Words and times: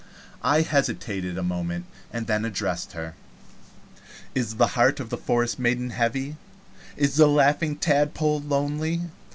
I 0.41 0.61
hesitated 0.61 1.37
a 1.37 1.43
moment, 1.43 1.85
and 2.11 2.25
then 2.25 2.43
addressed 2.43 2.93
her: 2.93 3.13
"Is 4.33 4.55
the 4.55 4.69
heart 4.73 4.99
of 4.99 5.11
the 5.11 5.15
forest 5.17 5.59
maiden 5.59 5.91
heavy? 5.91 6.37
Is 6.97 7.17
the 7.17 7.27
Laughing 7.27 7.75
Tadpole 7.75 8.41
lonely? 8.41 9.01